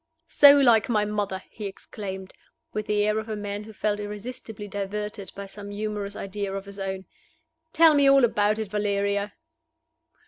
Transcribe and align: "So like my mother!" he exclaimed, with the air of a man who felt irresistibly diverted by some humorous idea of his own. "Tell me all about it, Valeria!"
"So 0.29 0.55
like 0.57 0.89
my 0.89 1.05
mother!" 1.05 1.43
he 1.51 1.67
exclaimed, 1.67 2.33
with 2.73 2.87
the 2.87 3.05
air 3.05 3.19
of 3.19 3.29
a 3.29 3.35
man 3.35 3.65
who 3.65 3.71
felt 3.71 3.99
irresistibly 3.99 4.67
diverted 4.67 5.31
by 5.35 5.45
some 5.45 5.69
humorous 5.69 6.15
idea 6.15 6.51
of 6.55 6.65
his 6.65 6.79
own. 6.79 7.05
"Tell 7.71 7.93
me 7.93 8.09
all 8.09 8.25
about 8.25 8.57
it, 8.57 8.69
Valeria!" 8.69 9.33